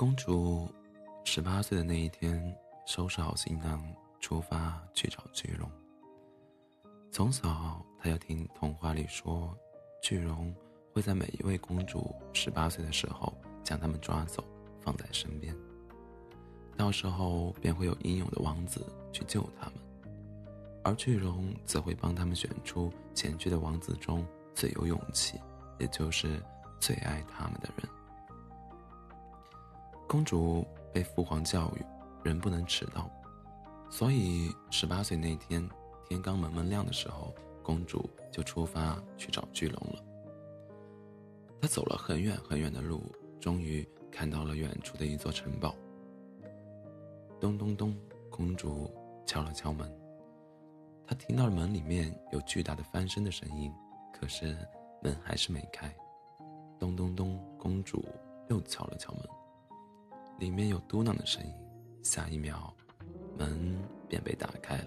[0.00, 0.66] 公主
[1.24, 3.84] 十八岁的那一天，收拾好行囊，
[4.18, 5.70] 出发去找巨龙。
[7.12, 9.54] 从小，她就听童话里说，
[10.02, 10.54] 巨龙
[10.94, 13.30] 会在每一位公主十八岁的时候
[13.62, 14.42] 将她们抓走，
[14.80, 15.54] 放在身边。
[16.78, 19.74] 到时候便会有英勇的王子去救他们，
[20.82, 25.38] 而巨龙则会帮他们选出前去的王子中最有勇气，
[25.78, 26.42] 也就是
[26.80, 27.86] 最爱他们的人。
[30.10, 31.86] 公主被父皇教育，
[32.24, 33.08] 人不能迟到，
[33.88, 35.70] 所以十八岁那天
[36.08, 40.02] 天刚蒙蒙亮的时候，公主就出发去找巨龙了。
[41.62, 43.04] 她走了很远很远的路，
[43.38, 45.76] 终于看到了远处的一座城堡。
[47.40, 47.96] 咚咚咚！
[48.28, 48.92] 公主
[49.24, 49.88] 敲了敲门。
[51.06, 53.72] 她听到了门里面有巨大的翻身的声音，
[54.12, 54.56] 可是
[55.04, 55.88] 门还是没开。
[56.80, 57.38] 咚咚咚！
[57.56, 58.04] 公主
[58.48, 59.22] 又敲了敲门，
[60.40, 61.52] 里面有嘟囔的声音。
[62.02, 62.72] 下一秒，
[63.38, 64.86] 门便被打开了。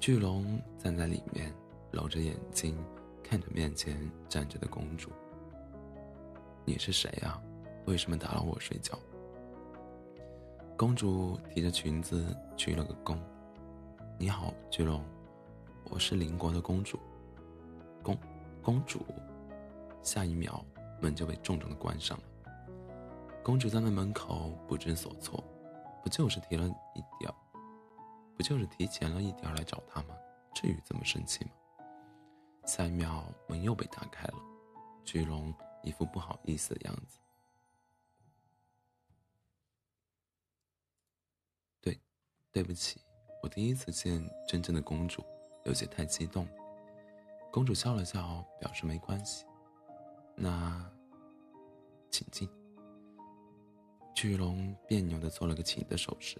[0.00, 1.54] 巨龙站在里面，
[1.92, 2.74] 揉着眼睛
[3.22, 5.10] 看着面前站着的公主
[6.64, 7.38] ：“你是谁呀？
[7.84, 8.98] 为什么打扰我睡觉？”
[10.78, 13.18] 公主提着裙子鞠了个躬
[14.18, 15.04] ：“你好，巨龙，
[15.90, 16.98] 我是邻国的公主。”
[18.02, 18.16] 公
[18.62, 19.04] 公主，
[20.02, 20.64] 下一秒
[21.02, 22.24] 门就被重重的关上了。
[23.48, 25.42] 公主站在门口不知所措，
[26.02, 27.32] 不就是提了一点
[28.36, 30.14] 不就是提前了一点来找他吗？
[30.54, 31.52] 至于这么生气吗？
[32.66, 34.34] 下一秒门又被打开了，
[35.02, 35.50] 巨龙
[35.82, 37.18] 一副不好意思的样子。
[42.52, 43.00] 对不起，
[43.42, 45.24] 我第一次见真正的公主，
[45.64, 46.46] 有些太激动。
[47.50, 49.46] 公主笑了笑，表示没关系。
[50.36, 50.84] 那，
[52.10, 52.46] 请进。
[54.20, 56.36] 巨龙别扭的做了个请的手势。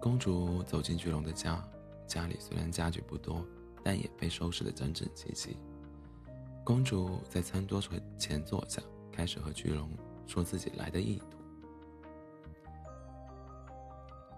[0.00, 1.60] 公主走进巨龙的家，
[2.06, 3.44] 家里虽然家具不多，
[3.82, 5.56] 但也被收拾的整整齐齐。
[6.62, 7.82] 公主在餐桌
[8.16, 8.80] 前坐下，
[9.10, 9.90] 开始和巨龙
[10.28, 11.26] 说自己来的意图。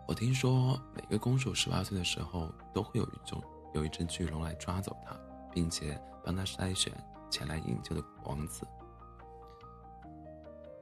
[0.08, 3.42] 我听说每个公主十八岁的时候都会有一种
[3.74, 5.14] 有一只巨龙来抓走她，
[5.52, 6.90] 并且帮她筛选
[7.28, 8.66] 前来营救的王子。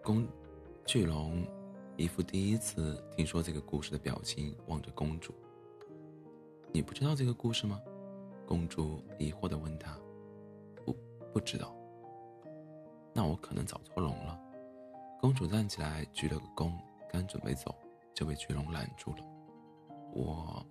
[0.00, 0.24] 公
[0.86, 1.42] 巨龙
[1.96, 5.34] 一副第一次听说这个故事的表情，望着公主。
[6.72, 7.80] 你不知道这个故事吗？
[8.46, 9.98] 公主疑惑的问他。
[10.84, 10.94] 不，
[11.32, 11.74] 不知道。
[13.14, 14.38] 那我可能找错龙了。
[15.20, 16.72] 公主站起来鞠了个躬，
[17.10, 17.74] 刚准备走。
[18.12, 19.16] 就被巨龙拦住了。
[20.12, 20.64] 我，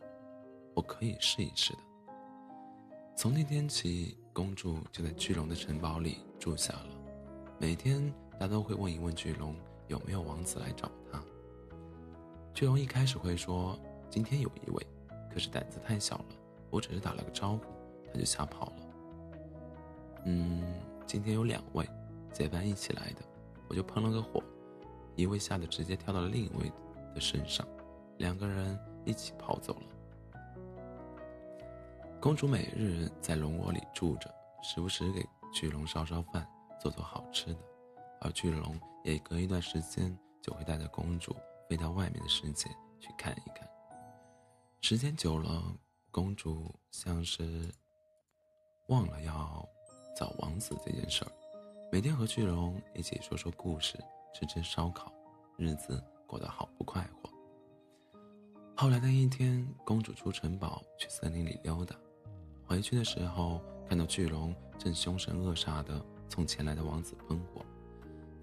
[0.75, 1.79] 我可以试一试的。
[3.17, 6.89] 从那天起，公主就在巨龙的城堡里住下了。
[7.59, 9.53] 每天，她都会问一问巨龙
[9.87, 11.21] 有没有王子来找她。
[12.53, 13.79] 巨龙一开始会说
[14.09, 14.87] 今天有一位，
[15.31, 16.25] 可是胆子太小了，
[16.69, 17.63] 我只是打了个招呼，
[18.11, 18.73] 他就吓跑了。
[20.25, 20.63] 嗯，
[21.05, 21.87] 今天有两位，
[22.31, 23.21] 结伴一起来的，
[23.67, 24.41] 我就喷了个火，
[25.15, 26.71] 一位吓得直接跳到了另一位。
[27.13, 27.63] 的身上，
[28.17, 30.39] 两个人一起跑走了。
[32.19, 34.33] 公主每日在龙窝里住着，
[34.63, 35.23] 时不时给
[35.53, 36.43] 巨龙烧烧饭，
[36.81, 37.59] 做做好吃的，
[38.21, 41.35] 而巨龙也隔一段时间就会带着公主
[41.69, 42.69] 飞到外面的世界
[42.99, 43.67] 去看一看。
[44.81, 45.63] 时间久了，
[46.11, 47.69] 公主像是
[48.87, 49.67] 忘了要
[50.15, 51.31] 找王子这件事儿，
[51.91, 53.97] 每天和巨龙一起说说故事，
[54.33, 55.11] 吃吃烧烤，
[55.57, 56.03] 日子。
[56.25, 57.29] 过得好不快活。
[58.75, 61.95] 后来的一天，公主出城堡去森林里溜达，
[62.65, 67.63] 回去的时候看到巨龙正凶神恶煞的从前来的王子喷火，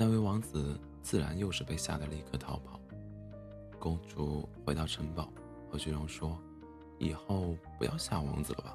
[0.03, 2.81] 那位王子自然又是被吓得立刻逃跑。
[3.79, 5.31] 公主回到城堡，
[5.71, 6.39] 和巨龙说
[6.99, 8.75] ：“以后不要吓王子了吧。”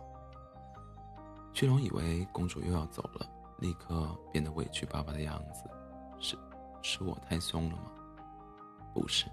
[1.52, 3.28] 巨龙以为公主又要走了，
[3.58, 5.68] 立刻变得委屈巴巴的样子。
[6.20, 6.38] 是，
[6.84, 7.92] 是我太凶了吗？
[8.94, 9.26] 不是，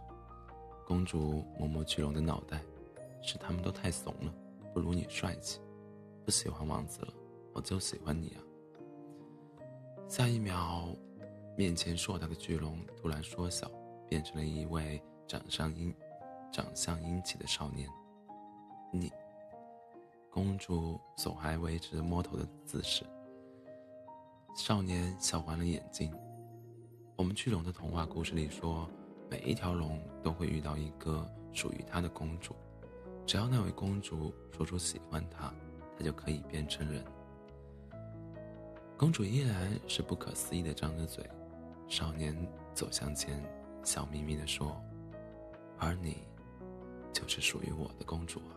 [0.86, 2.62] 公主摸摸巨龙的脑袋，
[3.20, 4.32] 是他们都太怂了，
[4.72, 5.60] 不如你帅气。
[6.24, 7.12] 不喜欢王子了，
[7.52, 8.40] 我就喜欢你啊。
[10.08, 10.88] 下一秒，
[11.56, 13.70] 面前硕大的巨龙突然缩小，
[14.08, 15.94] 变成了一位长相英、
[16.52, 17.88] 长相英气的少年。
[18.92, 19.12] 你，
[20.30, 23.04] 公主手还维持着摸头的姿势。
[24.56, 26.12] 少年笑弯了眼睛。
[27.16, 28.88] 我们巨龙的童话故事里说。
[29.30, 32.54] 每一条龙都会遇到一个属于它的公主，
[33.24, 35.50] 只要那位公主说出喜欢他，
[35.96, 37.02] 他就可以变成人。
[38.94, 41.24] 公主依然是不可思议的张着嘴。
[41.92, 42.34] 少年
[42.72, 43.38] 走向前，
[43.84, 44.82] 笑眯眯地说
[45.78, 46.24] ：“而你，
[47.12, 48.56] 就是属于我的公主啊。”